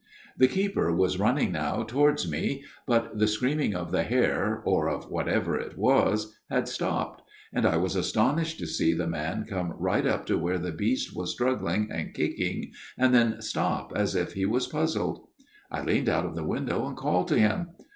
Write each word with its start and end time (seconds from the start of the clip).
"The 0.39 0.47
keeper 0.47 0.91
was 0.91 1.19
running 1.19 1.51
now 1.51 1.83
towards 1.83 2.27
me; 2.27 2.63
but 2.87 3.19
the 3.19 3.27
screaming 3.27 3.75
of 3.75 3.91
the 3.91 4.01
hare, 4.01 4.59
or 4.65 4.89
of 4.89 5.11
whatever 5.11 5.55
it 5.59 5.77
was, 5.77 6.35
had 6.49 6.67
stopped; 6.67 7.21
and 7.53 7.67
I 7.67 7.77
was 7.77 7.95
astonished 7.95 8.57
to 8.57 8.65
see 8.65 8.95
the 8.95 9.05
man 9.05 9.45
come 9.47 9.75
right 9.77 10.07
up 10.07 10.25
to 10.25 10.39
where 10.39 10.57
the 10.57 10.71
beast 10.71 11.15
was 11.15 11.31
struggling 11.31 11.89
and 11.91 12.15
kicking, 12.15 12.71
and 12.97 13.13
then 13.13 13.43
stop 13.43 13.93
as 13.95 14.15
if 14.15 14.33
he 14.33 14.47
was 14.47 14.65
puzzled." 14.65 15.27
I 15.71 15.83
leaned 15.83 16.09
out 16.09 16.25
of 16.25 16.33
the 16.33 16.45
window 16.47 16.87
and 16.87 16.97
called 16.97 17.27
to 17.27 17.37
him. 17.37 17.67